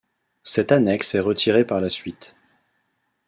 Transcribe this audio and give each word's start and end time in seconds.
Cette 0.41 0.71
annexe 0.71 1.13
est 1.13 1.19
retirée 1.19 1.63
par 1.63 1.79
la 1.79 1.87
suite. 1.91 2.35